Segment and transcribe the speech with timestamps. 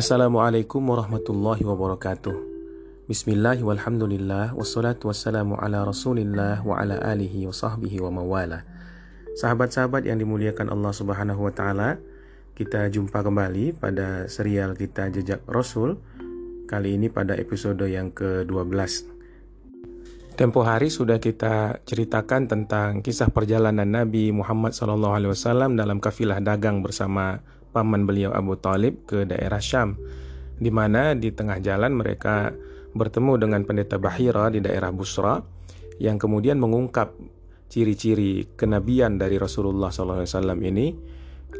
[0.00, 2.32] Assalamualaikum warahmatullahi wabarakatuh.
[3.04, 8.64] Bismillah walhamdulillah Wassalatu wassalamu ala rasulillah Wa ala alihi wa sahbihi wa mawala.
[9.36, 12.00] Sahabat-sahabat yang dimuliakan Allah subhanahu wa ta'ala
[12.56, 16.00] Kita jumpa kembali pada serial kita Jejak Rasul
[16.64, 18.72] Kali ini pada episode yang ke-12
[20.32, 27.44] Tempo hari sudah kita ceritakan tentang kisah perjalanan Nabi Muhammad SAW dalam kafilah dagang bersama
[27.70, 29.96] paman beliau Abu Talib ke daerah Syam,
[30.58, 32.52] di mana di tengah jalan mereka
[32.92, 35.38] bertemu dengan pendeta Bahira di daerah Busra
[36.02, 37.14] yang kemudian mengungkap
[37.70, 40.26] ciri-ciri kenabian dari Rasulullah SAW
[40.58, 40.90] ini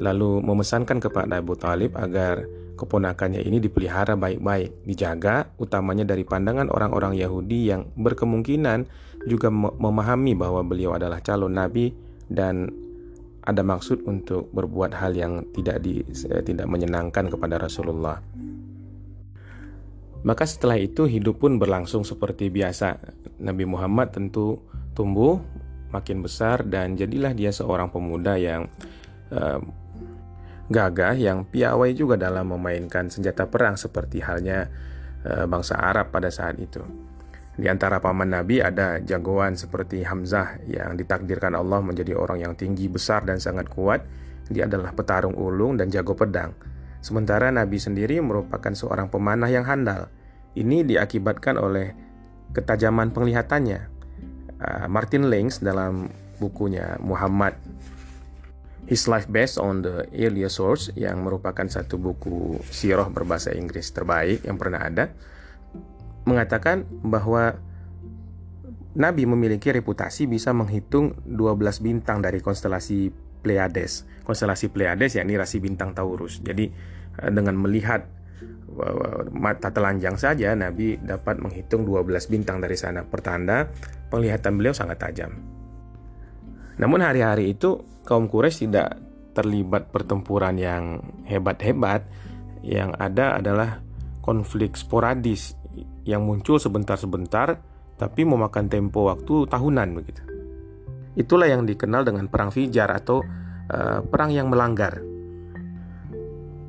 [0.03, 7.15] lalu memesankan kepada Abu Talib agar keponakannya ini dipelihara baik-baik, dijaga utamanya dari pandangan orang-orang
[7.21, 8.89] Yahudi yang berkemungkinan
[9.29, 11.93] juga memahami bahwa beliau adalah calon nabi
[12.33, 12.73] dan
[13.51, 18.23] ada maksud untuk berbuat hal yang tidak di, eh, tidak menyenangkan kepada Rasulullah.
[20.23, 23.01] Maka setelah itu hidup pun berlangsung seperti biasa.
[23.41, 24.61] Nabi Muhammad tentu
[24.93, 25.41] tumbuh
[25.91, 28.69] makin besar dan jadilah dia seorang pemuda yang
[29.33, 29.59] uh,
[30.69, 34.69] gagah, yang piawai juga dalam memainkan senjata perang seperti halnya
[35.24, 37.10] uh, bangsa Arab pada saat itu.
[37.61, 42.89] Di antara paman Nabi ada jagoan seperti Hamzah yang ditakdirkan Allah menjadi orang yang tinggi,
[42.89, 44.01] besar, dan sangat kuat.
[44.49, 46.57] Dia adalah petarung ulung dan jago pedang.
[47.05, 50.09] Sementara Nabi sendiri merupakan seorang pemanah yang handal.
[50.57, 51.93] Ini diakibatkan oleh
[52.57, 53.80] ketajaman penglihatannya.
[54.57, 56.09] Uh, Martin Lings dalam
[56.41, 57.61] bukunya Muhammad
[58.89, 64.49] His Life Based on the Earlier Source yang merupakan satu buku sirah berbahasa Inggris terbaik
[64.49, 65.12] yang pernah ada
[66.25, 67.56] mengatakan bahwa
[68.91, 74.04] Nabi memiliki reputasi bisa menghitung 12 bintang dari konstelasi Pleiades.
[74.27, 76.43] Konstelasi Pleiades yakni rasi bintang Taurus.
[76.43, 76.66] Jadi
[77.22, 78.03] eh, dengan melihat
[78.75, 83.06] eh, mata telanjang saja Nabi dapat menghitung 12 bintang dari sana.
[83.06, 83.71] Pertanda
[84.11, 85.39] penglihatan beliau sangat tajam.
[86.83, 88.99] Namun hari-hari itu kaum Quraisy tidak
[89.37, 92.03] terlibat pertempuran yang hebat-hebat.
[92.61, 93.71] Yang ada adalah
[94.21, 95.59] konflik sporadis
[96.10, 97.62] yang muncul sebentar-sebentar
[97.94, 100.22] tapi memakan tempo waktu tahunan begitu.
[101.15, 103.22] Itulah yang dikenal dengan perang Fijar atau
[103.71, 104.98] uh, perang yang melanggar.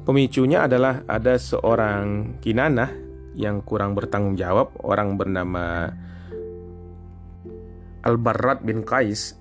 [0.06, 2.92] Pemicunya adalah ada seorang kinanah
[3.34, 5.88] yang kurang bertanggung jawab, orang bernama
[8.04, 9.40] Al-Barrat bin Qais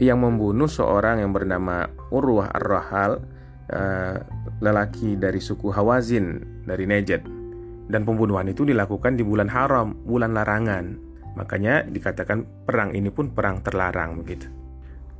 [0.00, 3.20] yang membunuh seorang yang bernama Urwah Ar-Rahal,
[3.68, 4.16] uh,
[4.64, 7.43] lelaki dari suku Hawazin dari Najd
[7.88, 10.96] dan pembunuhan itu dilakukan di bulan haram, bulan larangan.
[11.34, 14.46] Makanya dikatakan perang ini pun perang terlarang begitu.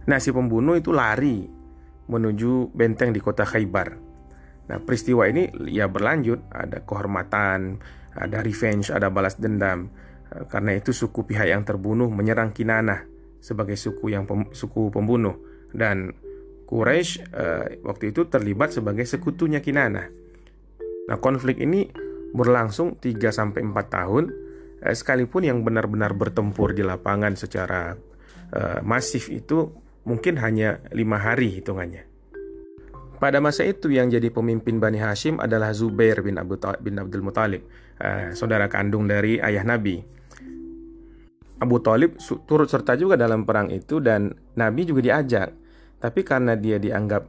[0.06, 1.44] Nah, si pembunuh itu lari
[2.08, 3.88] menuju benteng di kota Khaybar.
[4.64, 7.80] Nah, peristiwa ini ya berlanjut, ada kehormatan,
[8.16, 9.88] ada revenge, ada balas dendam.
[10.32, 13.04] Eh, karena itu suku pihak yang terbunuh menyerang Kinanah
[13.44, 15.36] sebagai suku yang pem, suku pembunuh
[15.74, 16.16] dan
[16.64, 20.08] Quraisy uh, waktu itu terlibat sebagai sekutunya Kinanah.
[21.12, 21.92] Nah, konflik ini
[22.34, 24.24] berlangsung 3 sampai 4 tahun
[24.82, 27.94] eh, sekalipun yang benar-benar bertempur di lapangan secara
[28.50, 29.70] uh, masif itu
[30.04, 32.04] mungkin hanya lima hari hitungannya.
[33.22, 37.62] Pada masa itu yang jadi pemimpin Bani Hashim adalah Zubair bin, Abu bin Abdul Muthalib,
[38.02, 40.02] uh, saudara kandung dari ayah Nabi.
[41.62, 45.48] Abu Talib turut serta juga dalam perang itu dan Nabi juga diajak.
[46.02, 47.24] Tapi karena dia dianggap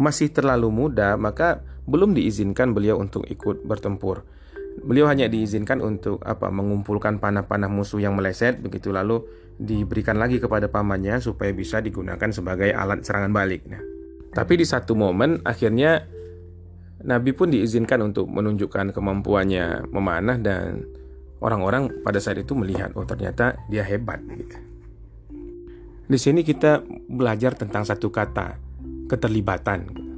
[0.00, 4.26] masih terlalu muda, maka belum diizinkan beliau untuk ikut bertempur.
[4.82, 6.50] Beliau hanya diizinkan untuk apa?
[6.50, 9.22] mengumpulkan panah-panah musuh yang meleset begitu lalu
[9.54, 13.62] diberikan lagi kepada pamannya supaya bisa digunakan sebagai alat serangan balik.
[13.70, 13.78] Nah,
[14.34, 16.02] tapi di satu momen akhirnya
[17.06, 20.82] Nabi pun diizinkan untuk menunjukkan kemampuannya memanah dan
[21.38, 24.58] orang-orang pada saat itu melihat oh ternyata dia hebat gitu.
[26.04, 28.63] Di sini kita belajar tentang satu kata
[29.06, 30.12] keterlibatan.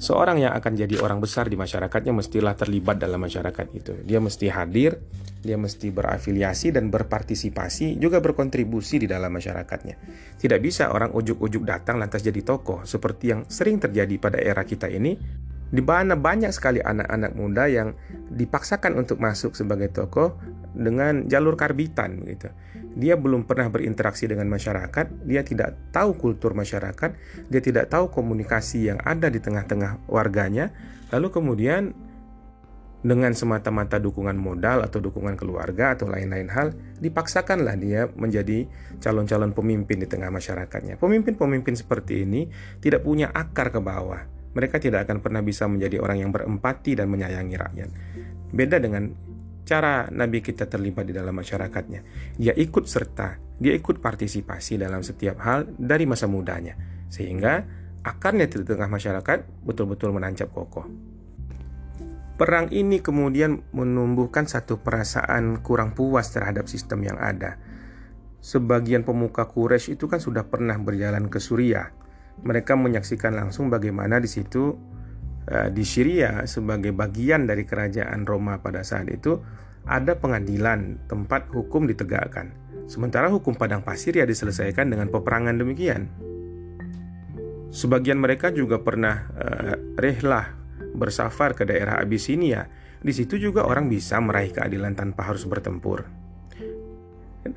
[0.00, 4.00] Seorang yang akan jadi orang besar di masyarakatnya mestilah terlibat dalam masyarakat itu.
[4.08, 4.96] Dia mesti hadir,
[5.44, 10.00] dia mesti berafiliasi dan berpartisipasi, juga berkontribusi di dalam masyarakatnya.
[10.40, 14.88] Tidak bisa orang ujuk-ujuk datang lantas jadi tokoh, seperti yang sering terjadi pada era kita
[14.88, 15.20] ini,
[15.68, 17.92] di mana banyak sekali anak-anak muda yang
[18.32, 20.32] dipaksakan untuk masuk sebagai tokoh
[20.72, 22.48] dengan jalur karbitan gitu
[22.94, 27.10] dia belum pernah berinteraksi dengan masyarakat, dia tidak tahu kultur masyarakat,
[27.46, 30.74] dia tidak tahu komunikasi yang ada di tengah-tengah warganya,
[31.14, 31.94] lalu kemudian
[33.00, 38.68] dengan semata-mata dukungan modal atau dukungan keluarga atau lain-lain hal, dipaksakanlah dia menjadi
[39.00, 41.00] calon-calon pemimpin di tengah masyarakatnya.
[41.00, 42.50] Pemimpin-pemimpin seperti ini
[42.82, 44.42] tidak punya akar ke bawah.
[44.50, 47.90] mereka tidak akan pernah bisa menjadi orang yang berempati dan menyayangi rakyat.
[48.50, 49.14] Beda dengan
[49.70, 52.02] cara Nabi kita terlibat di dalam masyarakatnya.
[52.34, 56.74] Dia ikut serta, dia ikut partisipasi dalam setiap hal dari masa mudanya,
[57.06, 57.62] sehingga
[58.02, 60.90] akarnya di tengah masyarakat betul-betul menancap kokoh.
[62.34, 67.60] Perang ini kemudian menumbuhkan satu perasaan kurang puas terhadap sistem yang ada.
[68.40, 71.92] Sebagian pemuka Quraisy itu kan sudah pernah berjalan ke Suriah.
[72.40, 74.72] Mereka menyaksikan langsung bagaimana di situ
[75.50, 79.34] di Syria sebagai bagian dari kerajaan Roma pada saat itu
[79.82, 82.54] ada pengadilan tempat hukum ditegakkan.
[82.86, 86.10] Sementara hukum padang pasir ya diselesaikan dengan peperangan demikian.
[87.70, 90.58] Sebagian mereka juga pernah uh, rehlah
[90.94, 92.66] bersafar ke daerah Abisinia,
[92.98, 96.02] di situ juga orang bisa meraih keadilan tanpa harus bertempur.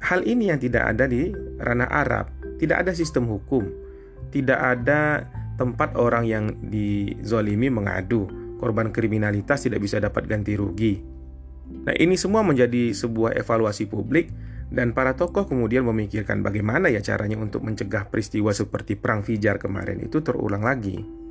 [0.06, 2.30] Hal ini yang tidak ada di ranah Arab,
[2.62, 3.68] tidak ada sistem hukum,
[4.30, 8.26] tidak ada tempat orang yang dizolimi mengadu,
[8.58, 11.00] korban kriminalitas tidak bisa dapat ganti rugi.
[11.88, 14.30] Nah, ini semua menjadi sebuah evaluasi publik
[14.74, 20.02] dan para tokoh kemudian memikirkan bagaimana ya caranya untuk mencegah peristiwa seperti perang Fijar kemarin
[20.02, 21.24] itu terulang lagi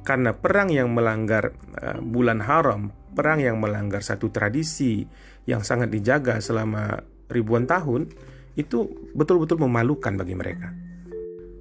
[0.00, 5.04] karena perang yang melanggar uh, bulan haram, perang yang melanggar satu tradisi
[5.44, 8.10] yang sangat dijaga selama ribuan tahun,
[8.56, 10.72] itu betul-betul memalukan bagi mereka.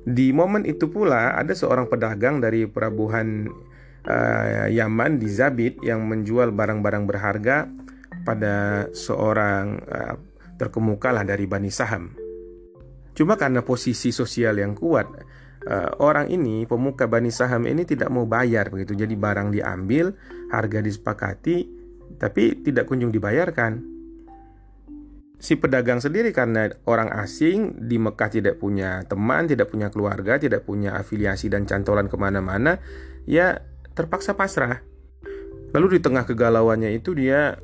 [0.07, 3.51] Di momen itu pula ada seorang pedagang dari pelabuhan
[4.07, 7.67] uh, Yaman di Zabit yang menjual barang-barang berharga
[8.23, 10.15] pada seorang uh,
[10.55, 12.15] terkemuka lah dari Bani Saham.
[13.15, 15.07] Cuma karena posisi sosial yang kuat,
[15.67, 18.95] uh, orang ini pemuka Bani Saham ini tidak mau bayar begitu.
[18.95, 20.15] Jadi barang diambil,
[20.47, 21.67] harga disepakati,
[22.15, 23.98] tapi tidak kunjung dibayarkan.
[25.39, 30.67] Si pedagang sendiri karena orang asing di Mekah tidak punya teman, tidak punya keluarga, tidak
[30.67, 32.83] punya afiliasi dan cantolan ke mana-mana,
[33.23, 33.63] ya
[33.95, 34.83] terpaksa pasrah.
[35.71, 37.55] Lalu di tengah kegalauannya itu dia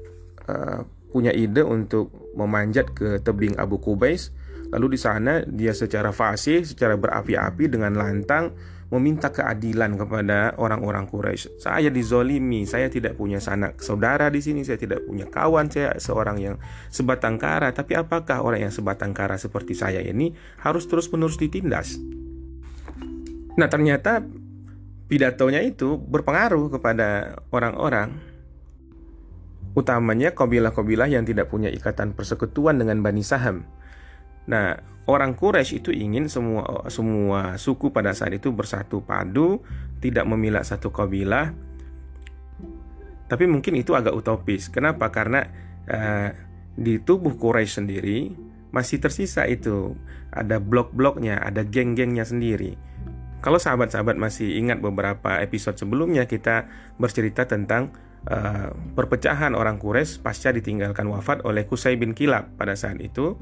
[0.47, 0.79] uh,
[1.11, 4.31] punya ide untuk memanjat ke tebing Abu Kubais
[4.73, 8.55] Lalu di sana dia secara fasih, secara berapi-api dengan lantang
[8.93, 11.57] meminta keadilan kepada orang-orang Quraisy.
[11.57, 16.37] Saya dizolimi, saya tidak punya sanak saudara di sini, saya tidak punya kawan, saya seorang
[16.37, 16.55] yang
[16.93, 17.73] sebatang kara.
[17.73, 21.97] Tapi apakah orang yang sebatang kara seperti saya ini harus terus-menerus ditindas?
[23.57, 24.21] Nah ternyata
[25.09, 28.13] pidatonya itu berpengaruh kepada orang-orang
[29.75, 33.67] utamanya kabilah-kabilah yang tidak punya ikatan persekutuan dengan Bani Saham
[34.45, 39.61] Nah, orang Quraisy itu ingin semua semua suku pada saat itu bersatu padu,
[40.01, 41.53] tidak memilah satu kabilah.
[43.25, 44.69] Tapi mungkin itu agak utopis.
[44.69, 45.09] Kenapa?
[45.09, 45.41] Karena
[45.89, 46.29] uh,
[46.77, 48.19] di tubuh Quraisy sendiri
[48.69, 49.95] masih tersisa itu
[50.35, 52.75] ada blok-bloknya, ada geng-gengnya sendiri.
[53.39, 56.65] Kalau sahabat-sahabat masih ingat beberapa episode sebelumnya kita
[56.97, 57.93] bercerita tentang
[58.27, 63.37] uh, perpecahan orang Quraisy pasca ditinggalkan wafat oleh Kusai bin Kilab pada saat itu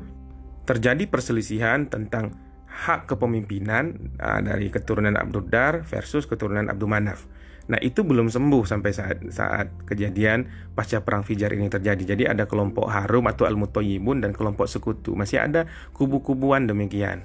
[0.64, 2.34] terjadi perselisihan tentang
[2.74, 5.46] hak kepemimpinan uh, dari keturunan Abdul
[5.86, 7.30] versus keturunan Abdul Manaf.
[7.64, 12.16] Nah itu belum sembuh sampai saat saat kejadian pasca perang Fijar ini terjadi.
[12.16, 15.16] Jadi ada kelompok Harum atau Al Mutayyibun dan kelompok sekutu.
[15.16, 15.64] Masih ada
[15.96, 17.24] kubu-kubuan demikian.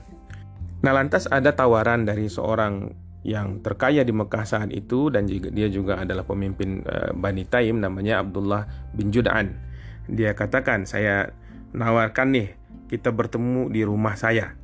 [0.78, 2.94] Nah lantas ada tawaran dari seorang
[3.26, 7.82] yang terkaya di Mekah saat itu dan juga dia juga adalah pemimpin uh, Bani Taim
[7.82, 9.58] namanya Abdullah bin Jud'an.
[10.06, 11.34] Dia katakan saya
[11.74, 12.48] nawarkan nih
[12.88, 14.56] kita bertemu di rumah saya.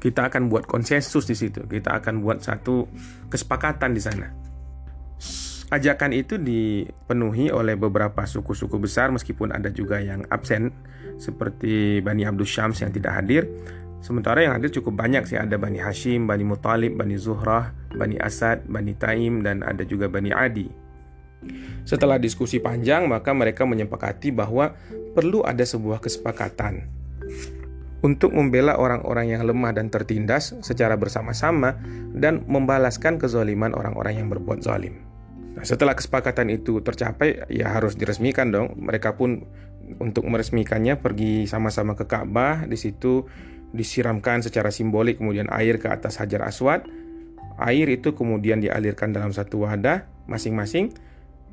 [0.00, 1.64] Kita akan buat konsensus di situ.
[1.68, 2.88] Kita akan buat satu
[3.28, 4.28] kesepakatan di sana.
[5.66, 10.70] Ajakan itu dipenuhi oleh beberapa suku-suku besar meskipun ada juga yang absen
[11.18, 13.50] seperti Bani Abdul Syams yang tidak hadir.
[13.98, 18.62] Sementara yang hadir cukup banyak sih ada Bani Hashim, Bani Muthalib, Bani Zuhrah, Bani Asad,
[18.70, 20.70] Bani Taim dan ada juga Bani Adi.
[21.82, 24.70] Setelah diskusi panjang, maka mereka menyepakati bahwa
[25.18, 26.86] perlu ada sebuah kesepakatan
[28.06, 31.74] untuk membela orang-orang yang lemah dan tertindas secara bersama-sama
[32.14, 35.02] dan membalaskan kezaliman orang-orang yang berbuat zalim.
[35.58, 38.78] Nah, setelah kesepakatan itu tercapai, ya harus diresmikan dong.
[38.78, 39.42] Mereka pun
[39.98, 43.26] untuk meresmikannya pergi sama-sama ke Ka'bah, di situ
[43.74, 46.86] disiramkan secara simbolik kemudian air ke atas Hajar Aswad.
[47.58, 50.94] Air itu kemudian dialirkan dalam satu wadah masing-masing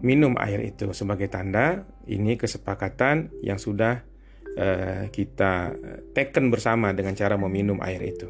[0.04, 4.04] minum air itu sebagai tanda ini kesepakatan yang sudah
[4.58, 5.74] uh, kita
[6.14, 8.28] taken bersama dengan cara meminum air itu.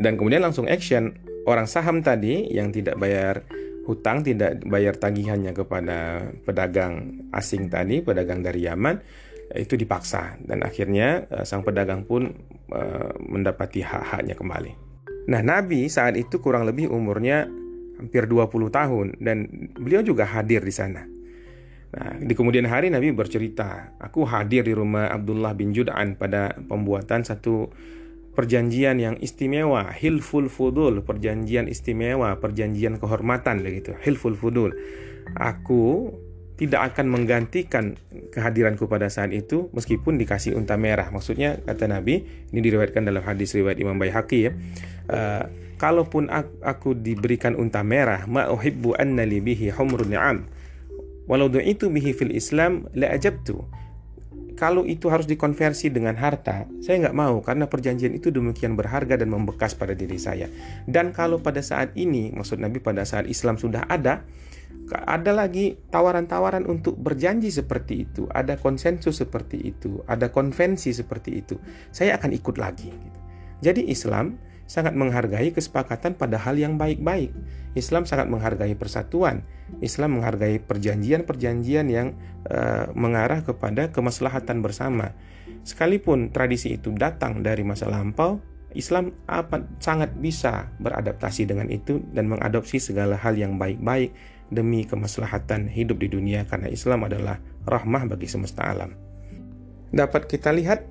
[0.00, 1.12] Dan kemudian langsung action,
[1.44, 3.44] orang saham tadi yang tidak bayar
[3.84, 8.96] hutang, tidak bayar tagihannya kepada pedagang asing tadi, pedagang dari Yaman,
[9.58, 12.30] itu dipaksa dan akhirnya uh, sang pedagang pun
[12.70, 14.72] uh, mendapati hak-haknya kembali.
[15.30, 17.50] Nah, Nabi saat itu kurang lebih umurnya
[17.98, 19.44] hampir 20 tahun dan
[19.76, 21.04] beliau juga hadir di sana.
[21.90, 27.26] Nah, di kemudian hari Nabi bercerita, aku hadir di rumah Abdullah bin Jud'an pada pembuatan
[27.26, 27.66] satu
[28.30, 34.70] perjanjian yang istimewa, hilful fudul, perjanjian istimewa, perjanjian kehormatan begitu, hilful fudul.
[35.34, 36.14] Aku
[36.54, 37.98] tidak akan menggantikan
[38.30, 41.10] kehadiranku pada saat itu meskipun dikasih unta merah.
[41.10, 42.22] Maksudnya kata Nabi,
[42.54, 44.52] ini diriwayatkan dalam hadis riwayat Imam Baihaqi ya.
[45.10, 45.48] Uh,
[45.80, 50.38] kalaupun aku, aku diberikan unta merah, ma uhibbu anna li bihi humrun ni'am
[51.30, 53.62] Walau itu bihi fil Islam la ajabtu.
[54.58, 59.30] Kalau itu harus dikonversi dengan harta, saya nggak mau karena perjanjian itu demikian berharga dan
[59.32, 60.50] membekas pada diri saya.
[60.84, 64.20] Dan kalau pada saat ini, maksud Nabi pada saat Islam sudah ada,
[65.06, 71.56] ada lagi tawaran-tawaran untuk berjanji seperti itu, ada konsensus seperti itu, ada konvensi seperti itu,
[71.88, 72.92] saya akan ikut lagi.
[73.64, 74.36] Jadi Islam
[74.70, 77.34] sangat menghargai kesepakatan pada hal yang baik-baik.
[77.74, 79.42] Islam sangat menghargai persatuan.
[79.82, 82.14] Islam menghargai perjanjian-perjanjian yang
[82.46, 85.10] uh, mengarah kepada kemaslahatan bersama.
[85.66, 88.38] Sekalipun tradisi itu datang dari masa lampau,
[88.70, 94.14] Islam apa, sangat bisa beradaptasi dengan itu dan mengadopsi segala hal yang baik-baik
[94.54, 98.94] demi kemaslahatan hidup di dunia karena Islam adalah rahmah bagi semesta alam.
[99.90, 100.86] Dapat kita lihat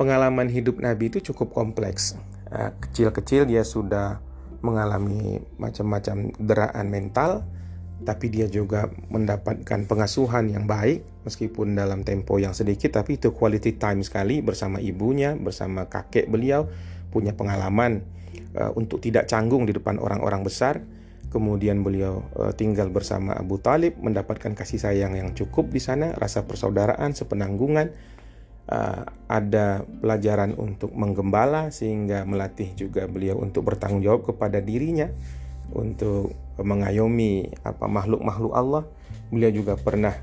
[0.00, 2.16] pengalaman hidup Nabi itu cukup kompleks.
[2.46, 4.22] Eh, kecil-kecil dia sudah
[4.62, 7.42] mengalami macam-macam deraan mental,
[8.06, 13.80] tapi dia juga mendapatkan pengasuhan yang baik meskipun dalam tempo yang sedikit tapi itu quality
[13.80, 16.70] time sekali bersama ibunya, bersama kakek beliau
[17.10, 18.04] punya pengalaman
[18.54, 20.84] uh, untuk tidak canggung di depan orang-orang besar.
[21.26, 26.46] Kemudian beliau uh, tinggal bersama Abu Talib mendapatkan kasih sayang yang cukup di sana, rasa
[26.46, 27.90] persaudaraan, sepenanggungan
[28.70, 35.10] uh, ada pelajaran untuk menggembala sehingga melatih juga beliau untuk bertanggung jawab kepada dirinya
[35.74, 36.30] untuk
[36.62, 38.84] mengayomi apa makhluk-makhluk Allah.
[39.30, 40.14] Beliau juga pernah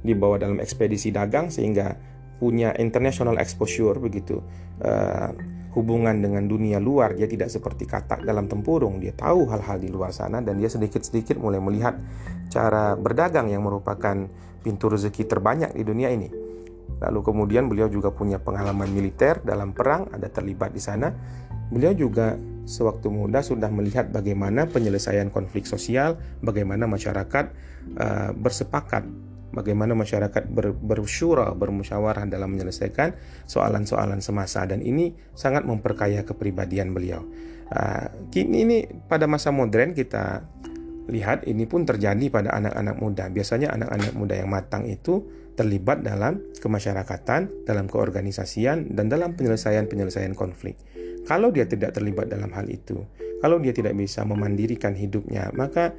[0.00, 1.92] dibawa dalam ekspedisi dagang sehingga
[2.40, 4.40] punya international exposure begitu.
[4.80, 8.98] Uh, hubungan dengan dunia luar dia tidak seperti katak dalam tempurung.
[8.98, 11.94] Dia tahu hal-hal di luar sana dan dia sedikit-sedikit mulai melihat
[12.50, 14.26] cara berdagang yang merupakan
[14.64, 16.49] pintu rezeki terbanyak di dunia ini
[16.98, 21.14] Lalu kemudian beliau juga punya pengalaman militer dalam perang, ada terlibat di sana.
[21.70, 22.34] Beliau juga
[22.66, 27.44] sewaktu muda sudah melihat bagaimana penyelesaian konflik sosial, bagaimana masyarakat
[27.98, 29.06] uh, bersepakat,
[29.54, 33.14] bagaimana masyarakat ber, bersyura, bermusyawarah dalam menyelesaikan
[33.46, 37.22] soalan-soalan semasa dan ini sangat memperkaya kepribadian beliau.
[37.70, 40.42] Uh, kini ini pada masa modern kita
[41.10, 43.24] lihat ini pun terjadi pada anak-anak muda.
[43.30, 45.26] Biasanya anak-anak muda yang matang itu
[45.60, 50.80] terlibat dalam kemasyarakatan, dalam keorganisasian, dan dalam penyelesaian-penyelesaian konflik.
[51.28, 53.04] Kalau dia tidak terlibat dalam hal itu,
[53.44, 55.92] kalau dia tidak bisa memandirikan hidupnya, maka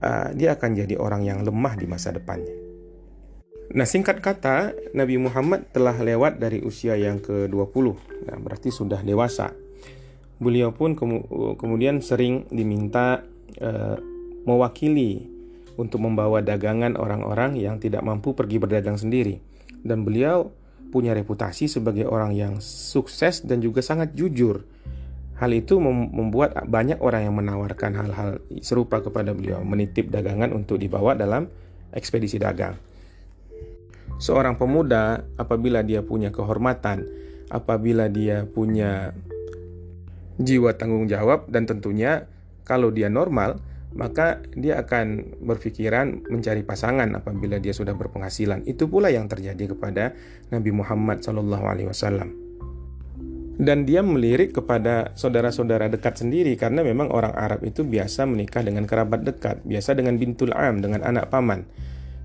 [0.00, 2.56] uh, dia akan jadi orang yang lemah di masa depannya.
[3.76, 7.86] Nah, singkat kata, Nabi Muhammad telah lewat dari usia yang ke-20,
[8.32, 9.52] nah, berarti sudah dewasa.
[10.40, 10.96] Beliau pun
[11.60, 13.20] kemudian sering diminta
[13.60, 13.96] uh,
[14.48, 15.35] mewakili
[15.76, 19.40] untuk membawa dagangan orang-orang yang tidak mampu pergi berdagang sendiri.
[19.84, 20.50] Dan beliau
[20.88, 24.64] punya reputasi sebagai orang yang sukses dan juga sangat jujur.
[25.36, 31.12] Hal itu membuat banyak orang yang menawarkan hal-hal serupa kepada beliau, menitip dagangan untuk dibawa
[31.12, 31.52] dalam
[31.92, 32.80] ekspedisi dagang.
[34.16, 37.04] Seorang pemuda, apabila dia punya kehormatan,
[37.52, 39.12] apabila dia punya
[40.40, 42.24] jiwa tanggung jawab, dan tentunya
[42.64, 43.60] kalau dia normal,
[43.94, 48.66] maka dia akan berpikiran mencari pasangan apabila dia sudah berpenghasilan.
[48.66, 50.16] Itu pula yang terjadi kepada
[50.50, 52.46] Nabi Muhammad SAW.
[53.56, 58.84] Dan dia melirik kepada saudara-saudara dekat sendiri karena memang orang Arab itu biasa menikah dengan
[58.84, 61.64] kerabat dekat, biasa dengan bintul am, dengan anak paman.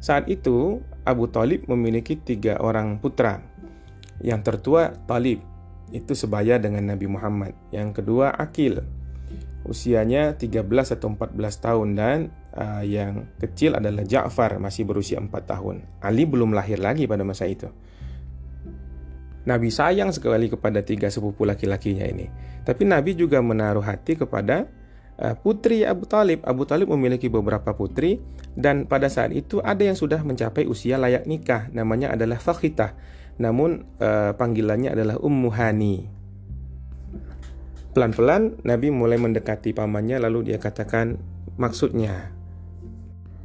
[0.03, 3.39] Saat itu Abu Talib memiliki tiga orang putra.
[4.19, 5.39] Yang tertua Talib,
[5.95, 7.55] itu sebaya dengan Nabi Muhammad.
[7.71, 8.83] Yang kedua Akil,
[9.65, 10.65] usianya 13
[10.97, 12.17] atau 14 tahun dan
[12.57, 15.85] uh, yang kecil adalah Ja'far masih berusia 4 tahun.
[16.01, 17.69] Ali belum lahir lagi pada masa itu.
[19.41, 22.29] Nabi sayang sekali kepada tiga sepupu laki-lakinya ini.
[22.61, 24.69] Tapi Nabi juga menaruh hati kepada
[25.17, 26.45] uh, putri Abu Talib.
[26.45, 28.21] Abu Talib memiliki beberapa putri
[28.53, 31.73] dan pada saat itu ada yang sudah mencapai usia layak nikah.
[31.73, 32.93] Namanya adalah Fakhitah.
[33.41, 36.20] Namun uh, panggilannya adalah Ummu Hani.
[37.91, 41.19] Pelan-pelan Nabi mulai mendekati pamannya lalu dia katakan
[41.59, 42.31] maksudnya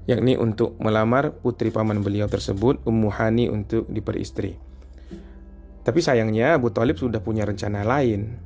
[0.06, 4.54] yakni untuk melamar putri paman beliau tersebut Ummu Hani untuk diperistri.
[5.82, 8.38] Tapi sayangnya Abu Talib sudah punya rencana lain.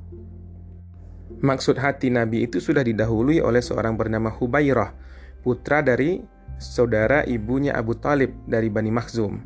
[1.41, 4.93] Maksud hati Nabi itu sudah didahului oleh seorang bernama Hubairah,
[5.41, 6.21] putra dari
[6.61, 9.41] saudara ibunya Abu Talib dari Bani Makhzum.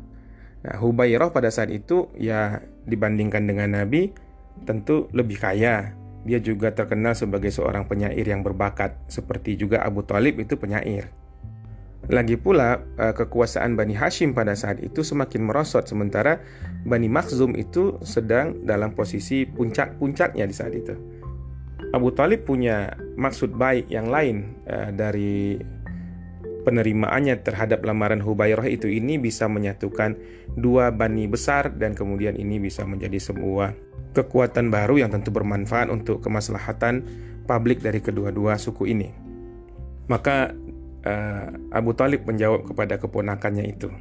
[0.67, 4.11] Nah, Hubairah pada saat itu ya dibandingkan dengan Nabi
[4.67, 5.95] tentu lebih kaya.
[6.25, 11.13] Dia juga terkenal sebagai seorang penyair yang berbakat, seperti juga Abu Talib itu penyair.
[12.05, 16.41] Lagi pula, eh, kekuasaan Bani Hashim pada saat itu semakin merosot, sementara
[16.85, 20.93] Bani Makhzum itu sedang dalam posisi puncak-puncaknya di saat itu.
[21.93, 25.57] Abu Talib punya maksud baik yang lain uh, dari
[26.65, 30.17] penerimaannya terhadap lamaran Hubairah itu ini bisa menyatukan
[30.57, 33.77] dua bani besar dan kemudian ini bisa menjadi sebuah
[34.15, 37.03] kekuatan baru yang tentu bermanfaat untuk kemaslahatan
[37.43, 39.11] publik dari kedua-dua suku ini.
[40.07, 40.55] Maka
[41.03, 43.91] uh, Abu Talib menjawab kepada keponakannya itu.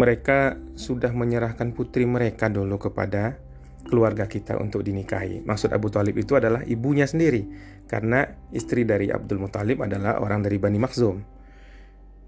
[0.00, 3.36] Mereka sudah menyerahkan putri mereka dulu kepada
[3.84, 5.44] keluarga kita untuk dinikahi.
[5.44, 7.44] Maksud Abu Talib itu adalah ibunya sendiri,
[7.84, 11.20] karena istri dari Abdul Muthalib adalah orang dari Bani Makhzum.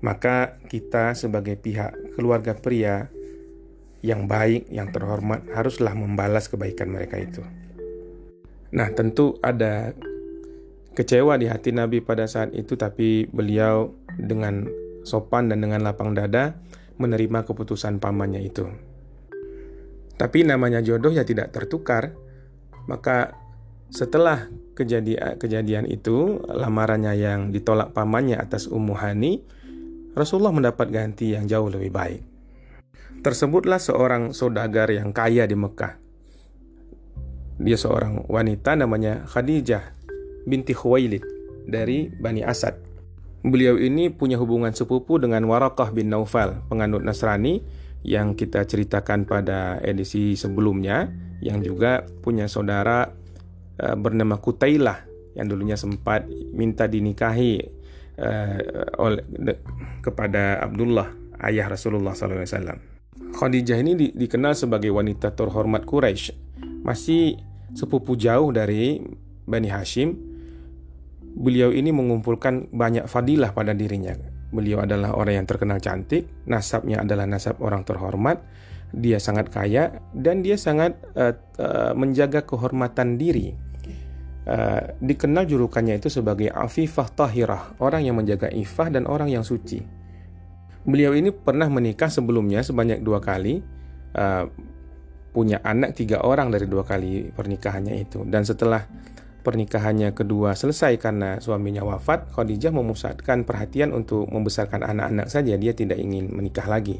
[0.02, 3.08] Maka kita sebagai pihak keluarga pria
[4.02, 7.42] yang baik, yang terhormat, haruslah membalas kebaikan mereka itu.
[8.74, 9.94] Nah, tentu ada
[10.98, 14.66] kecewa di hati Nabi pada saat itu, tapi beliau dengan
[15.06, 16.58] sopan dan dengan lapang dada
[16.98, 18.66] menerima keputusan pamannya itu.
[20.18, 22.14] Tapi namanya jodoh ya tidak tertukar.
[22.90, 23.38] Maka
[23.90, 29.42] setelah kejadian kejadian itu, lamarannya yang ditolak pamannya atas Ummu Hani,
[30.12, 32.31] Rasulullah mendapat ganti yang jauh lebih baik.
[33.22, 35.94] Tersebutlah seorang saudagar yang kaya di Mekah.
[37.62, 39.94] Dia seorang wanita namanya Khadijah
[40.42, 41.22] binti Khuwailid
[41.70, 42.74] dari Bani Asad.
[43.46, 47.62] Beliau ini punya hubungan sepupu dengan Warakah bin Naufal, penganut Nasrani
[48.02, 51.06] yang kita ceritakan pada edisi sebelumnya
[51.38, 53.06] yang juga punya saudara
[53.78, 55.06] uh, bernama Kutailah
[55.38, 57.62] yang dulunya sempat minta dinikahi
[58.18, 58.58] uh,
[58.98, 59.22] oleh
[60.02, 61.14] kepada Abdullah
[61.46, 62.91] ayah Rasulullah SAW.
[63.32, 66.36] Khadijah ini di, dikenal sebagai wanita terhormat Quraisy,
[66.84, 67.40] masih
[67.72, 69.00] sepupu jauh dari
[69.48, 70.14] Bani Hashim.
[71.32, 74.12] Beliau ini mengumpulkan banyak fadilah pada dirinya
[74.52, 78.44] Beliau adalah orang yang terkenal cantik, nasabnya adalah nasab orang terhormat,
[78.92, 83.56] dia sangat kaya dan dia sangat uh, uh, menjaga kehormatan diri.
[84.44, 90.01] Uh, dikenal julukannya itu sebagai Afifah Tahirah, orang yang menjaga ifah dan orang yang suci.
[90.82, 93.62] Beliau ini pernah menikah sebelumnya sebanyak dua kali,
[94.18, 94.50] uh,
[95.30, 98.26] punya anak tiga orang dari dua kali pernikahannya itu.
[98.26, 98.84] Dan setelah
[99.46, 105.54] pernikahannya kedua selesai karena suaminya wafat, Khadijah memusatkan perhatian untuk membesarkan anak-anak saja.
[105.54, 106.98] Dia tidak ingin menikah lagi.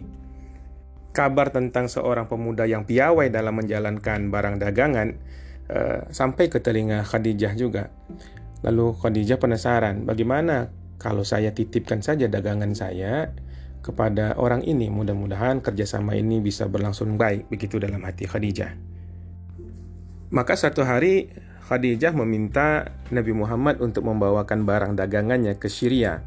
[1.12, 5.08] Kabar tentang seorang pemuda yang piawai dalam menjalankan barang dagangan
[5.68, 7.90] uh, sampai ke telinga Khadijah juga.
[8.62, 10.70] Lalu Khadijah penasaran, bagaimana
[11.02, 13.34] kalau saya titipkan saja dagangan saya
[13.82, 14.88] kepada orang ini?
[14.88, 17.50] Mudah-mudahan kerjasama ini bisa berlangsung baik.
[17.50, 18.72] Begitu dalam hati Khadijah.
[20.32, 21.28] Maka satu hari
[21.68, 26.24] Khadijah meminta Nabi Muhammad untuk membawakan barang dagangannya ke Syria.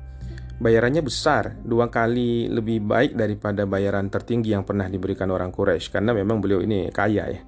[0.56, 6.16] Bayarannya besar, dua kali lebih baik daripada bayaran tertinggi yang pernah diberikan orang Quraisy karena
[6.16, 7.42] memang beliau ini kaya ya.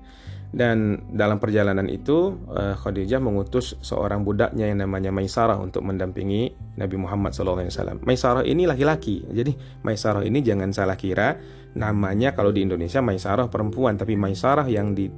[0.48, 6.96] Dan dalam perjalanan itu eh, Khadijah mengutus seorang budaknya yang namanya Maisarah untuk mendampingi Nabi
[6.96, 8.00] Muhammad SAW.
[8.08, 9.52] Maisarah ini laki-laki, jadi
[9.84, 11.36] Maisarah ini jangan salah kira
[11.76, 15.12] namanya kalau di Indonesia Maisarah perempuan, tapi Maisarah yang di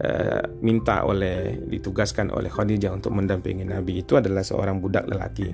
[0.00, 5.50] uh, minta oleh ditugaskan oleh Khadijah untuk mendampingi Nabi itu adalah seorang budak lelaki.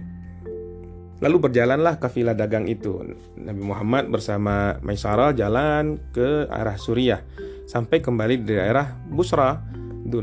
[1.23, 2.99] Lalu berjalanlah kafilah dagang itu.
[3.39, 7.23] Nabi Muhammad bersama Maisarah jalan ke arah Suriah
[7.73, 9.57] sampai kembali di daerah Busra,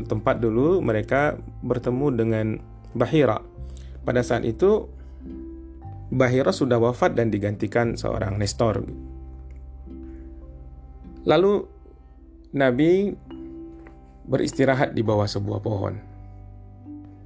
[0.06, 1.34] tempat dulu mereka
[1.66, 2.46] bertemu dengan
[2.94, 3.42] Bahira.
[4.06, 4.86] Pada saat itu
[6.14, 8.86] Bahira sudah wafat dan digantikan seorang Nestor.
[11.26, 11.66] Lalu
[12.54, 13.18] Nabi
[14.30, 15.98] beristirahat di bawah sebuah pohon.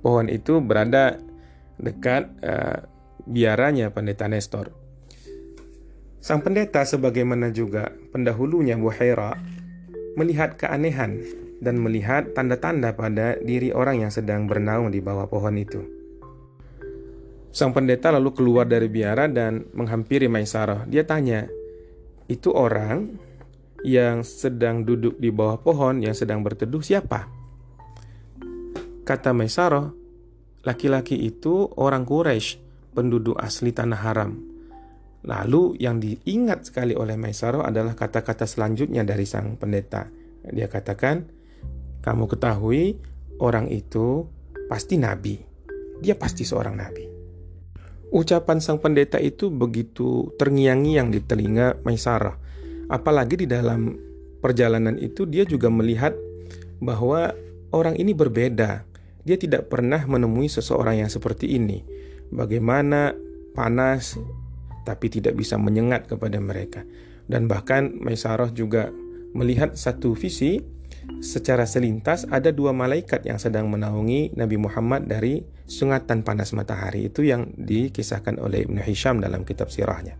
[0.00, 1.20] Pohon itu berada
[1.76, 2.88] dekat uh,
[3.28, 4.72] biaranya pendeta Nestor.
[6.24, 9.37] Sang pendeta sebagaimana juga pendahulunya Buhaira
[10.14, 11.22] melihat keanehan
[11.59, 15.81] dan melihat tanda-tanda pada diri orang yang sedang bernaung di bawah pohon itu.
[17.55, 20.87] Sang pendeta lalu keluar dari biara dan menghampiri Maisarah.
[20.90, 21.46] Dia tanya,
[22.27, 23.14] "Itu orang
[23.87, 27.29] yang sedang duduk di bawah pohon yang sedang berteduh siapa?
[29.05, 29.92] Kata Maisaro,
[30.64, 32.57] laki-laki itu orang Quraisy,
[32.96, 34.54] penduduk asli tanah haram.
[35.24, 40.04] Lalu yang diingat sekali oleh Maisaro adalah kata-kata selanjutnya dari sang pendeta.
[40.44, 41.24] Dia katakan,
[42.04, 43.00] kamu ketahui
[43.40, 44.28] orang itu
[44.68, 45.40] pasti nabi.
[46.04, 47.04] Dia pasti seorang nabi.
[48.12, 52.37] Ucapan sang pendeta itu begitu terngiang-ngiang di telinga Maisarah.
[52.92, 53.96] Apalagi di dalam
[54.44, 56.12] perjalanan itu dia juga melihat
[56.84, 57.32] bahwa
[57.72, 58.84] orang ini berbeda.
[59.24, 61.80] Dia tidak pernah menemui seseorang yang seperti ini.
[62.28, 63.16] Bagaimana
[63.56, 64.20] panas
[64.85, 66.85] tapi tidak bisa menyengat kepada mereka.
[67.25, 68.92] Dan bahkan Maisarah juga
[69.35, 70.62] melihat satu visi
[71.20, 77.25] secara selintas ada dua malaikat yang sedang menaungi Nabi Muhammad dari sungatan panas matahari itu
[77.25, 80.16] yang dikisahkan oleh Ibnu Hisham dalam kitab sirahnya.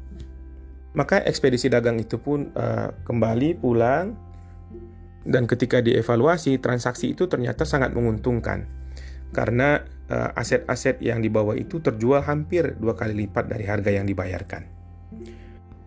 [0.95, 4.15] Maka ekspedisi dagang itu pun uh, kembali pulang
[5.25, 8.69] dan ketika dievaluasi transaksi itu ternyata sangat menguntungkan
[9.35, 14.63] karena aset-aset yang dibawa itu terjual hampir dua kali lipat dari harga yang dibayarkan.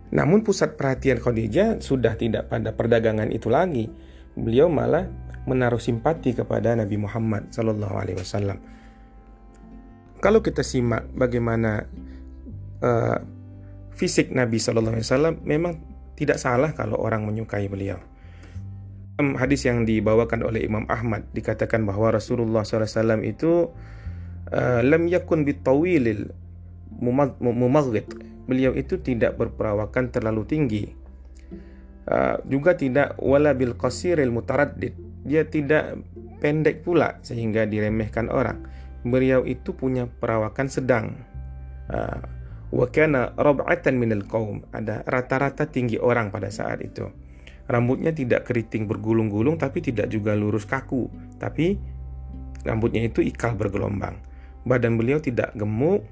[0.07, 3.91] Namun pusat perhatian Khadijah sudah tidak pada perdagangan itu lagi,
[4.33, 5.05] beliau malah
[5.47, 8.57] menaruh simpati kepada Nabi Muhammad Sallallahu Alaihi Wasallam.
[10.17, 11.85] Kalau kita simak bagaimana
[12.81, 13.19] uh,
[13.93, 15.73] fisik Nabi Sallallahu Alaihi Wasallam, memang
[16.17, 18.01] tidak salah kalau orang menyukai beliau.
[19.17, 23.73] Hadis yang dibawakan oleh Imam Ahmad dikatakan bahwa Rasulullah SAW itu
[24.83, 26.31] lam yakun bitawilil
[27.41, 28.07] mumaghit.
[28.47, 30.83] Beliau itu tidak berperawakan terlalu tinggi
[32.07, 34.95] Uh, juga tidak wala bil qasiril mutaraddid.
[35.27, 35.99] Dia tidak
[36.39, 38.63] pendek pula sehingga diremehkan orang.
[39.03, 41.19] Beliau itu punya perawakan sedang.
[41.91, 42.23] Uh,
[42.71, 44.63] wa kana rab'atan minal qaum.
[44.71, 47.11] Ada rata-rata tinggi orang pada saat itu.
[47.67, 51.75] Rambutnya tidak keriting bergulung-gulung tapi tidak juga lurus kaku, tapi
[52.63, 54.15] rambutnya itu ikal bergelombang.
[54.67, 56.03] Badan beliau tidak gemuk,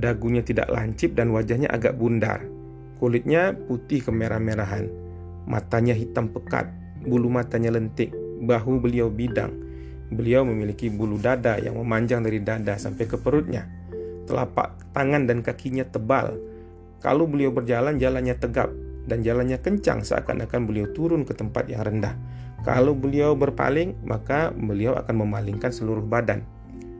[0.00, 2.40] dagunya tidak lancip dan wajahnya agak bundar.
[2.96, 5.04] Kulitnya putih kemerah-merahan
[5.44, 6.72] Matanya hitam pekat,
[7.04, 8.08] bulu matanya lentik,
[8.48, 9.52] bahu beliau bidang.
[10.08, 13.68] Beliau memiliki bulu dada yang memanjang dari dada sampai ke perutnya.
[14.24, 16.32] Telapak tangan dan kakinya tebal.
[17.04, 18.72] Kalau beliau berjalan, jalannya tegap
[19.04, 22.16] dan jalannya kencang seakan-akan beliau turun ke tempat yang rendah.
[22.64, 26.40] Kalau beliau berpaling, maka beliau akan memalingkan seluruh badan.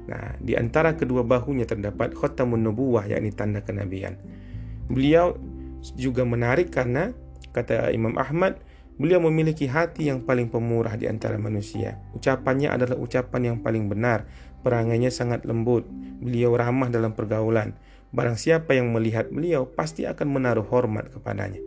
[0.04, 4.20] Nah, di antara kedua bahunya terdapat khotamun nubuwah yakni tanda kenabian.
[4.88, 5.36] Beliau
[5.96, 7.12] juga menarik karena
[7.54, 8.58] Kata Imam Ahmad,
[8.98, 12.02] beliau memiliki hati yang paling pemurah di antara manusia.
[12.18, 14.26] Ucapannya adalah ucapan yang paling benar,
[14.66, 15.86] perangainya sangat lembut,
[16.18, 17.78] beliau ramah dalam pergaulan.
[18.10, 21.62] Barang siapa yang melihat beliau pasti akan menaruh hormat kepadanya.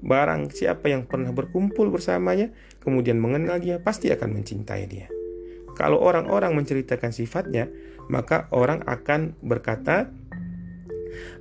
[0.00, 2.48] Barang siapa yang pernah berkumpul bersamanya,
[2.80, 5.12] kemudian mengenal dia, pasti akan mencintai dia.
[5.76, 7.68] Kalau orang-orang menceritakan sifatnya,
[8.08, 10.08] maka orang akan berkata,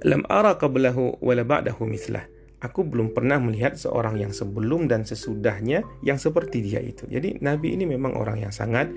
[0.04, 2.28] Lam ara qablahu wala ba'dahu mislah
[2.66, 7.06] aku belum pernah melihat seorang yang sebelum dan sesudahnya yang seperti dia itu.
[7.06, 8.90] Jadi Nabi ini memang orang yang sangat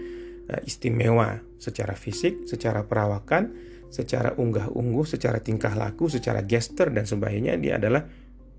[0.48, 3.52] uh, istimewa secara fisik, secara perawakan,
[3.92, 8.08] secara unggah-ungguh, secara tingkah laku, secara gesture dan sebagainya dia adalah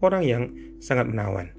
[0.05, 0.43] orang yang
[0.77, 1.58] sangat menawan.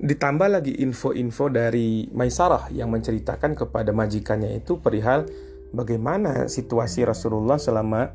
[0.00, 5.28] Ditambah lagi info-info dari Maisarah yang menceritakan kepada majikannya itu perihal
[5.76, 8.08] bagaimana situasi Rasulullah selama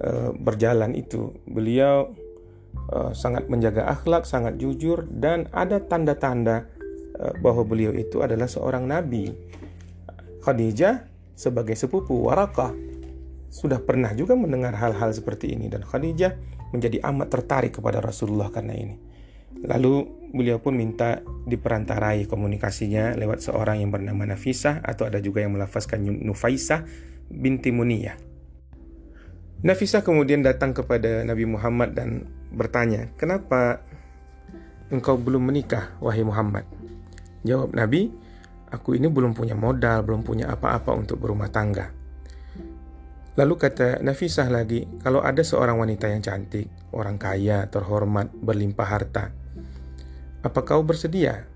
[0.00, 1.36] uh, berjalan itu.
[1.44, 2.16] Beliau
[2.96, 6.64] uh, sangat menjaga akhlak, sangat jujur dan ada tanda-tanda
[7.20, 9.28] uh, bahwa beliau itu adalah seorang nabi.
[10.40, 11.04] Khadijah
[11.36, 12.72] sebagai sepupu Warakah
[13.52, 16.32] sudah pernah juga mendengar hal-hal seperti ini dan Khadijah
[16.72, 18.96] menjadi amat tertarik kepada Rasulullah karena ini.
[19.56, 25.56] Lalu beliau pun minta diperantarai komunikasinya lewat seorang yang bernama Nafisah atau ada juga yang
[25.56, 26.84] melafazkan Nufaisah
[27.32, 28.16] binti Muniyah.
[29.58, 33.82] Nafisah kemudian datang kepada Nabi Muhammad dan bertanya, "Kenapa
[34.92, 36.62] engkau belum menikah, wahai Muhammad?"
[37.42, 38.14] Jawab Nabi,
[38.70, 41.97] "Aku ini belum punya modal, belum punya apa-apa untuk berumah tangga."
[43.38, 49.30] Lalu kata Nafisah lagi, "Kalau ada seorang wanita yang cantik, orang kaya, terhormat, berlimpah harta,
[50.42, 51.46] apa kau bersedia?"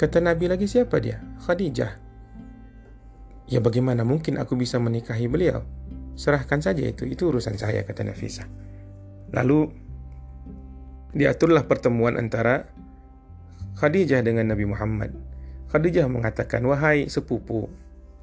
[0.00, 1.92] Kata Nabi lagi, "Siapa dia?" "Khadijah."
[3.52, 5.68] "Ya bagaimana mungkin aku bisa menikahi beliau?"
[6.16, 8.48] Serahkan saja itu, itu urusan saya, kata Nafisa.
[9.30, 9.68] Lalu
[11.12, 12.72] diaturlah pertemuan antara
[13.76, 15.12] Khadijah dengan Nabi Muhammad.
[15.68, 17.68] Khadijah mengatakan, wahai sepupu,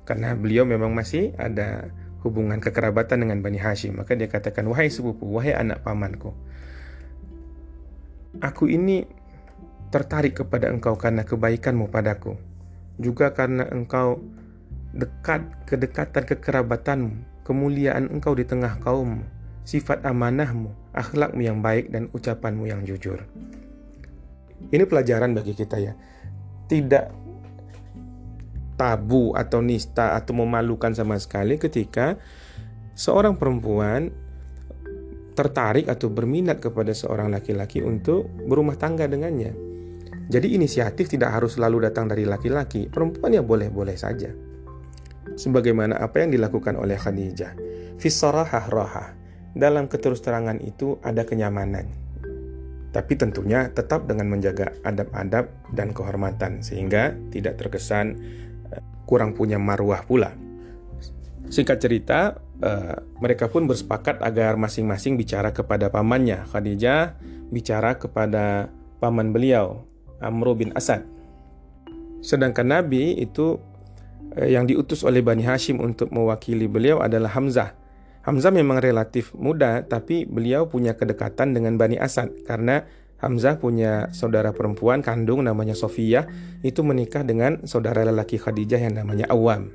[0.03, 1.87] karena beliau memang masih ada
[2.25, 4.01] hubungan kekerabatan dengan Bani Hashim.
[4.01, 6.33] Maka dia katakan, wahai sepupu, wahai anak pamanku.
[8.41, 9.05] Aku ini
[9.93, 12.33] tertarik kepada engkau karena kebaikanmu padaku.
[12.97, 14.19] Juga karena engkau
[14.97, 19.21] dekat kedekatan kekerabatanmu kemuliaan engkau di tengah kaum,
[19.63, 23.21] sifat amanahmu, akhlakmu yang baik dan ucapanmu yang jujur.
[24.73, 25.93] Ini pelajaran bagi kita ya.
[26.65, 27.24] Tidak
[28.75, 32.19] tabu atau nista atau memalukan sama sekali ketika
[32.95, 34.11] seorang perempuan
[35.35, 39.51] tertarik atau berminat kepada seorang laki-laki untuk berumah tangga dengannya.
[40.25, 44.31] Jadi inisiatif tidak harus selalu datang dari laki-laki, perempuan ya boleh-boleh saja.
[45.35, 47.53] Sebagaimana apa yang dilakukan oleh Khadijah.
[47.99, 49.09] Fisarahah rohah.
[49.55, 51.87] Dalam keterus-terangan itu ada kenyamanan.
[52.95, 58.15] Tapi tentunya tetap dengan menjaga adab-adab dan kehormatan sehingga tidak terkesan
[59.05, 60.33] kurang punya marwah pula.
[61.45, 66.41] Singkat cerita, uh, mereka pun bersepakat agar masing-masing bicara kepada pamannya.
[66.49, 67.15] Khadijah
[67.53, 69.85] bicara kepada paman beliau,
[70.17, 71.05] Amr bin Asad.
[72.25, 73.61] Sedangkan Nabi itu
[74.33, 77.77] uh, yang diutus oleh Bani Hashim untuk mewakili beliau adalah Hamzah.
[78.25, 82.81] Hamzah memang relatif muda, tapi beliau punya kedekatan dengan Bani Asad karena
[83.25, 86.29] Hamzah punya saudara perempuan kandung namanya Sofia
[86.61, 89.73] itu menikah dengan saudara lelaki Khadijah yang namanya Awam.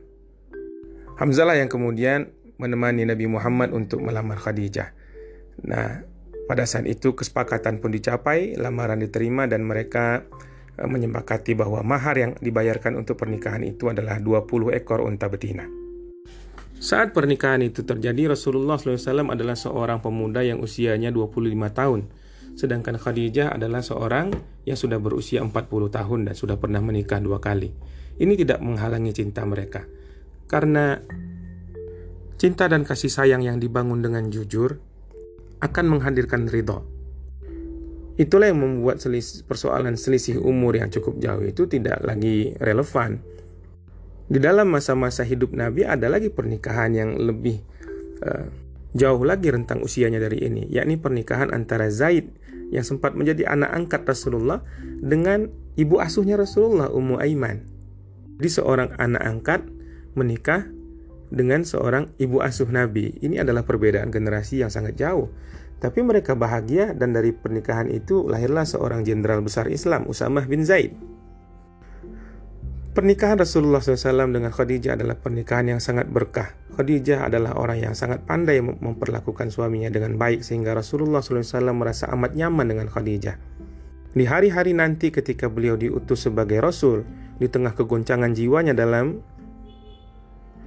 [1.19, 2.31] Hamzah lah yang kemudian
[2.63, 4.95] menemani Nabi Muhammad untuk melamar Khadijah.
[5.67, 6.07] Nah,
[6.47, 10.23] pada saat itu kesepakatan pun dicapai, lamaran diterima dan mereka
[10.79, 15.67] eh, menyepakati bahwa mahar yang dibayarkan untuk pernikahan itu adalah 20 ekor unta betina.
[16.79, 22.30] Saat pernikahan itu terjadi, Rasulullah SAW adalah seorang pemuda yang usianya 25 tahun.
[22.59, 24.33] Sedangkan Khadijah adalah seorang
[24.65, 25.55] yang sudah berusia 40
[25.91, 27.73] tahun dan sudah pernah menikah dua kali.
[28.21, 29.89] Ini tidak menghalangi cinta mereka.
[30.45, 30.99] Karena
[32.41, 34.81] cinta dan kasih sayang yang dibangun dengan jujur
[35.61, 36.85] akan menghadirkan ridho.
[38.21, 43.21] Itulah yang membuat selis, persoalan selisih umur yang cukup jauh itu tidak lagi relevan.
[44.31, 47.65] Di dalam masa-masa hidup Nabi ada lagi pernikahan yang lebih
[48.21, 48.47] uh,
[48.93, 52.40] jauh lagi rentang usianya dari ini, yakni pernikahan antara Zaid
[52.71, 54.63] yang sempat menjadi anak angkat Rasulullah
[55.03, 57.67] dengan ibu asuhnya Rasulullah, Ummu Aiman.
[58.41, 59.61] Di seorang anak angkat
[60.15, 60.67] menikah
[61.31, 63.15] dengan seorang ibu asuh Nabi.
[63.23, 65.31] Ini adalah perbedaan generasi yang sangat jauh.
[65.81, 70.93] Tapi mereka bahagia dan dari pernikahan itu lahirlah seorang jenderal besar Islam, Usamah bin Zaid.
[72.91, 76.59] Pernikahan Rasulullah SAW dengan Khadijah adalah pernikahan yang sangat berkah.
[76.75, 82.35] Khadijah adalah orang yang sangat pandai memperlakukan suaminya dengan baik sehingga Rasulullah SAW merasa amat
[82.35, 83.39] nyaman dengan Khadijah.
[84.11, 87.07] Di hari-hari nanti ketika beliau diutus sebagai Rasul,
[87.39, 89.23] di tengah kegoncangan jiwanya dalam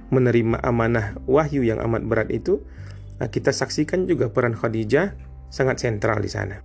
[0.08, 2.64] menerima amanah wahyu yang amat berat itu,
[3.20, 5.12] nah, kita saksikan juga peran Khadijah
[5.52, 6.56] sangat sentral di sana.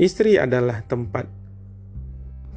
[0.00, 1.37] Istri adalah tempat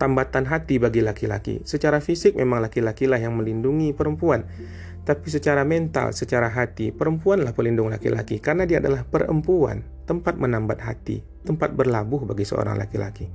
[0.01, 1.61] tambatan hati bagi laki-laki.
[1.61, 4.49] Secara fisik memang laki-laki lah yang melindungi perempuan.
[5.05, 11.21] Tapi secara mental, secara hati, perempuanlah pelindung laki-laki karena dia adalah perempuan, tempat menambat hati,
[11.45, 13.29] tempat berlabuh bagi seorang laki-laki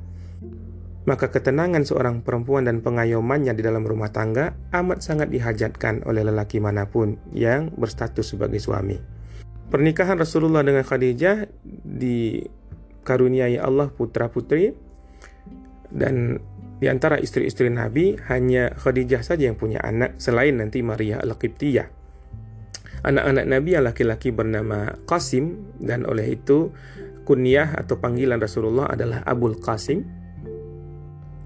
[1.07, 6.59] maka ketenangan seorang perempuan dan pengayomannya di dalam rumah tangga amat sangat dihajatkan oleh lelaki
[6.59, 8.99] mana pun yang berstatus sebagai suami.
[9.71, 11.47] Pernikahan Rasulullah dengan Khadijah
[11.87, 14.75] dikaruniai Allah putra-putri
[15.95, 16.43] dan
[16.77, 21.89] di antara istri-istri Nabi hanya Khadijah saja yang punya anak selain nanti Maria Al-Qibtiyah.
[23.07, 26.75] Anak-anak Nabi yang laki-laki bernama Qasim dan oleh itu
[27.25, 30.05] kunyah atau panggilan Rasulullah adalah Abul Qasim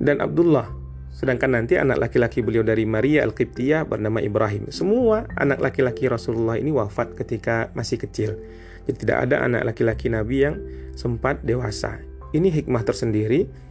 [0.00, 0.66] dan Abdullah.
[1.10, 4.72] Sedangkan nanti anak laki-laki beliau dari Maria Al-Qibtiyah bernama Ibrahim.
[4.72, 8.40] Semua anak laki-laki Rasulullah ini wafat ketika masih kecil.
[8.88, 10.56] Jadi tidak ada anak laki-laki Nabi yang
[10.96, 12.00] sempat dewasa.
[12.32, 13.69] Ini hikmah tersendiri.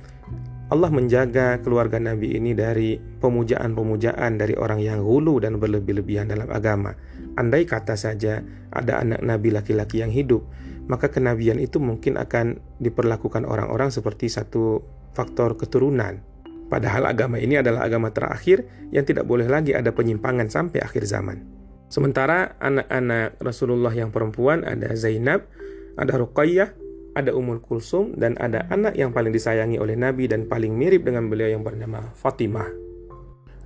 [0.69, 6.93] Allah menjaga keluarga Nabi ini dari pemujaan-pemujaan dari orang yang hulu dan berlebih-lebihan dalam agama.
[7.41, 10.45] Andai kata saja ada anak Nabi laki-laki yang hidup,
[10.85, 14.85] maka kenabian itu mungkin akan diperlakukan orang-orang seperti satu
[15.17, 16.21] faktor keturunan.
[16.69, 18.61] Padahal agama ini adalah agama terakhir
[18.93, 21.49] yang tidak boleh lagi ada penyimpangan sampai akhir zaman.
[21.89, 25.49] Sementara anak-anak Rasulullah yang perempuan ada Zainab,
[25.97, 30.73] ada Ruqayyah, ada Ummul Kulsum, dan ada anak yang paling disayangi oleh Nabi dan paling
[30.73, 32.69] mirip dengan beliau yang bernama Fatimah.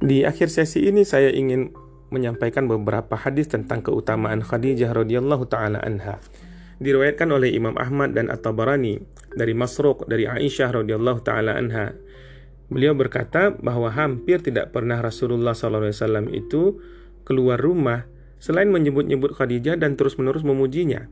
[0.04, 1.72] Di akhir sesi ini saya ingin
[2.12, 6.22] menyampaikan beberapa hadis tentang keutamaan Khadijah radhiyallahu taala anha
[6.84, 9.00] diriwayatkan oleh Imam Ahmad dan At-Tabarani
[9.34, 11.96] dari Masruq dari Aisyah radhiyallahu taala anha.
[12.68, 16.84] Beliau berkata bahwa hampir tidak pernah Rasulullah SAW itu
[17.24, 18.04] keluar rumah
[18.44, 21.08] selain menyebut-nyebut Khadijah dan terus-menerus memujinya.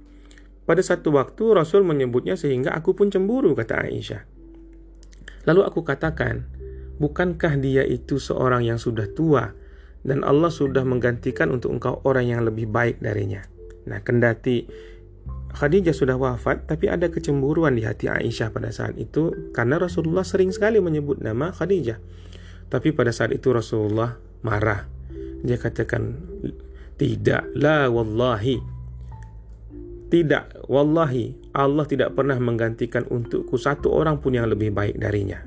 [0.63, 4.21] Pada satu waktu Rasul menyebutnya sehingga aku pun cemburu kata Aisyah.
[5.49, 6.45] Lalu aku katakan,
[7.01, 9.57] bukankah dia itu seorang yang sudah tua
[10.05, 13.41] dan Allah sudah menggantikan untuk engkau orang yang lebih baik darinya.
[13.89, 14.69] Nah, kendati
[15.51, 20.53] Khadijah sudah wafat, tapi ada kecemburuan di hati Aisyah pada saat itu karena Rasulullah sering
[20.55, 21.99] sekali menyebut nama Khadijah.
[22.71, 24.15] Tapi pada saat itu Rasulullah
[24.47, 24.87] marah.
[25.43, 26.15] Dia katakan
[26.95, 28.80] tidak, la wallahi.
[30.11, 35.39] Tidak, wallahi Allah tidak pernah menggantikan untukku satu orang pun yang lebih baik darinya.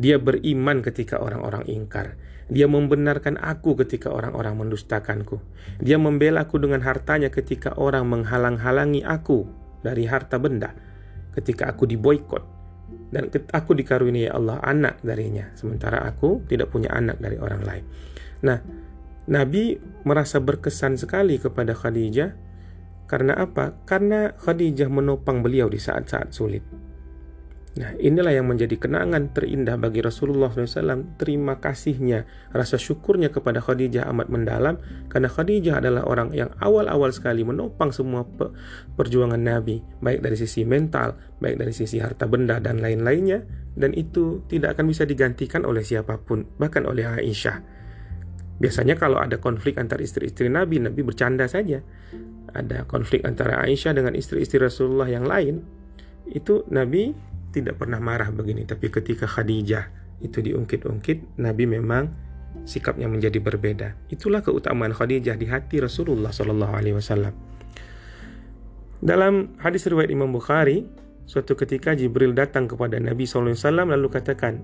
[0.00, 2.16] Dia beriman ketika orang-orang ingkar.
[2.48, 5.44] Dia membenarkan aku ketika orang-orang mendustakanku.
[5.84, 9.44] Dia membela aku dengan hartanya ketika orang menghalang-halangi aku
[9.84, 10.72] dari harta benda.
[11.36, 12.56] Ketika aku diboykot
[13.12, 17.84] dan aku dikaruniai Allah anak darinya sementara aku tidak punya anak dari orang lain.
[18.48, 18.58] Nah,
[19.28, 19.76] Nabi
[20.08, 22.47] merasa berkesan sekali kepada Khadijah
[23.08, 23.72] karena apa?
[23.88, 26.60] Karena Khadijah menopang beliau di saat-saat sulit.
[27.78, 31.14] Nah, inilah yang menjadi kenangan terindah bagi Rasulullah SAW.
[31.14, 37.46] Terima kasihnya, rasa syukurnya kepada Khadijah amat mendalam karena Khadijah adalah orang yang awal-awal sekali
[37.46, 38.26] menopang semua
[38.98, 43.46] perjuangan Nabi, baik dari sisi mental, baik dari sisi harta benda dan lain-lainnya,
[43.78, 47.78] dan itu tidak akan bisa digantikan oleh siapa pun, bahkan oleh Aisyah.
[48.58, 51.78] Biasanya kalau ada konflik antara istri-istri Nabi, Nabi bercanda saja.
[52.58, 55.62] Ada konflik antara Aisyah dengan istri-istri Rasulullah yang lain,
[56.26, 57.14] itu Nabi
[57.54, 58.66] tidak pernah marah begini.
[58.66, 62.10] Tapi ketika Khadijah itu diungkit-ungkit, Nabi memang
[62.66, 63.94] sikapnya menjadi berbeda.
[64.10, 67.34] Itulah keutamaan Khadijah di hati Rasulullah Shallallahu Alaihi Wasallam.
[68.98, 70.82] Dalam hadis riwayat Imam Bukhari,
[71.22, 73.54] suatu ketika Jibril datang kepada Nabi SAW
[73.86, 74.58] lalu katakan,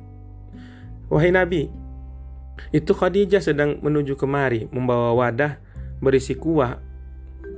[1.07, 1.71] Wahai Nabi,
[2.75, 5.63] itu Khadijah sedang menuju kemari membawa wadah
[6.03, 6.83] berisi kuah,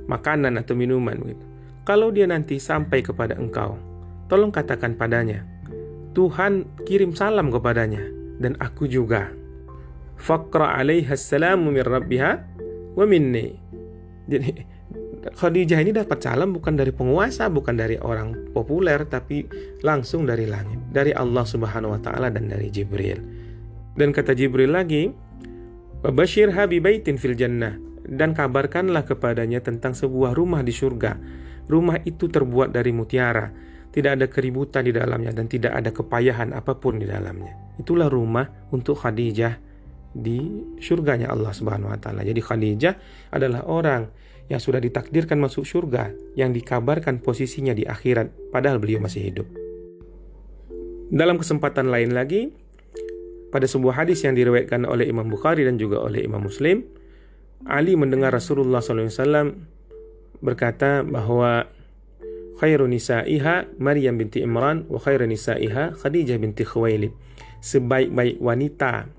[0.07, 1.45] makanan atau minuman gitu.
[1.87, 3.79] Kalau dia nanti sampai kepada engkau,
[4.27, 5.47] tolong katakan padanya,
[6.11, 8.03] Tuhan kirim salam kepadanya
[8.43, 9.31] dan aku juga.
[10.17, 12.31] Faqra alaiha salamu min rabbiha
[12.97, 13.53] wa minni.
[14.27, 14.75] Jadi
[15.27, 19.43] Khadijah ini dapat salam bukan dari penguasa, bukan dari orang populer, tapi
[19.83, 23.19] langsung dari langit, dari Allah Subhanahu wa taala dan dari Jibril.
[23.97, 25.11] Dan kata Jibril lagi,
[26.05, 31.19] "Wabashir habibaitin fil jannah." Dan kabarkanlah kepadanya tentang sebuah rumah di surga.
[31.67, 33.51] Rumah itu terbuat dari mutiara,
[33.91, 37.75] tidak ada keributan di dalamnya dan tidak ada kepayahan apa pun di dalamnya.
[37.75, 39.59] Itulah rumah untuk Khadijah
[40.15, 40.39] di
[40.79, 42.23] surganya Allah Subhanahu wa taala.
[42.23, 42.93] Jadi Khadijah
[43.35, 44.07] adalah orang
[44.47, 49.47] yang sudah ditakdirkan masuk surga, yang dikabarkan posisinya di akhirat padahal beliau masih hidup.
[51.11, 52.51] Dalam kesempatan lain lagi,
[53.51, 56.83] pada sebuah hadis yang diriwayatkan oleh Imam Bukhari dan juga oleh Imam Muslim,
[57.65, 59.57] Ali mendengar Rasulullah SAW
[60.43, 61.65] berkata bahwa
[62.61, 67.13] khairu nisa'iha Maryam binti Imran wa khairu nisa'iha Khadijah binti Khuwailid.
[67.57, 69.09] Sebaik-baik wanita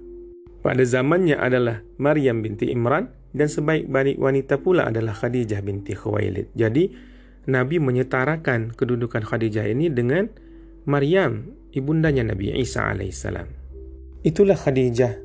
[0.62, 6.54] pada zamannya adalah Maryam binti Imran dan sebaik-baik wanita pula adalah Khadijah binti Khuwailid.
[6.54, 6.90] Jadi
[7.48, 10.28] Nabi menyetarakan kedudukan Khadijah ini dengan
[10.84, 13.48] Maryam, ibundanya Nabi Isa alaihissalam.
[14.20, 15.16] Itulah Khadijah,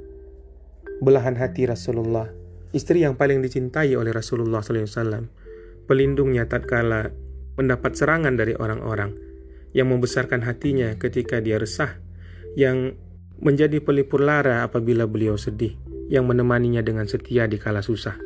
[1.04, 2.32] belahan hati Rasulullah,
[2.74, 5.30] istri yang paling dicintai oleh Rasulullah SAW,
[5.86, 7.14] pelindungnya tatkala
[7.54, 9.14] mendapat serangan dari orang-orang,
[9.78, 12.02] yang membesarkan hatinya ketika dia resah,
[12.58, 12.98] yang
[13.38, 15.78] menjadi pelipur lara apabila beliau sedih,
[16.10, 18.18] yang menemaninya dengan setia di kala susah,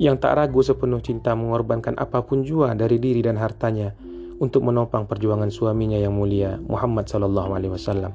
[0.00, 3.92] yang tak ragu sepenuh cinta mengorbankan apa pun jua dari diri dan hartanya
[4.40, 8.12] untuk menopang perjuangan suaminya yang mulia Muhammad Sallallahu Alaihi Wasallam.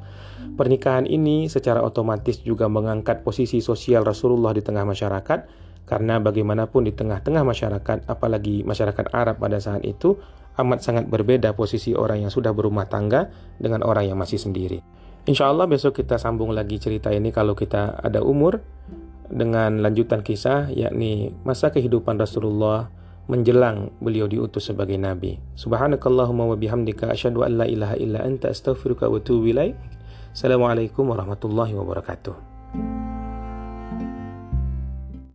[0.57, 6.91] Pernikahan ini secara otomatis juga mengangkat posisi sosial Rasulullah di tengah masyarakat karena bagaimanapun di
[6.91, 10.19] tengah-tengah masyarakat apalagi masyarakat Arab pada saat itu
[10.59, 14.83] amat sangat berbeda posisi orang yang sudah berumah tangga dengan orang yang masih sendiri.
[15.27, 18.59] Insya Allah besok kita sambung lagi cerita ini kalau kita ada umur
[19.27, 22.87] dengan lanjutan kisah yakni masa kehidupan Rasulullah
[23.27, 25.35] menjelang beliau diutus sebagai nabi.
[25.59, 29.51] Subhanakallahumma wa bihamdika asyhadu an la ilaha illa anta astaghfiruka wa atubu.
[30.31, 33.06] Assalamualaikum warahmatullahi wabarakatuh.